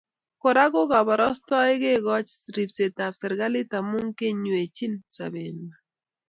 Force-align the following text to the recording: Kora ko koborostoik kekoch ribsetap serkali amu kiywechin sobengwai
Kora 0.41 0.63
ko 0.73 0.81
koborostoik 0.91 1.79
kekoch 1.83 2.31
ribsetap 2.55 3.11
serkali 3.21 3.61
amu 3.77 3.99
kiywechin 4.17 4.93
sobengwai 5.15 5.77